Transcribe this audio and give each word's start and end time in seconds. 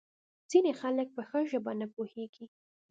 ځینې 0.49 0.71
خلک 0.79 1.07
په 1.15 1.21
ښه 1.29 1.39
ژبه 1.51 1.71
نه 1.81 1.87
پوهیږي. 1.93 2.45